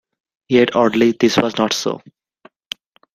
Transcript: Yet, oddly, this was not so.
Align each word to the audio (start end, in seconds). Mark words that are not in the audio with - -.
Yet, 0.49 0.75
oddly, 0.75 1.11
this 1.11 1.37
was 1.37 1.59
not 1.59 1.73
so. 1.73 2.01